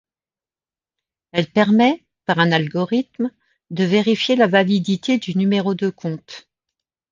[1.31, 3.29] Elle permet, par un algorithme,
[3.69, 6.49] de vérifier la validité du numéro de compte.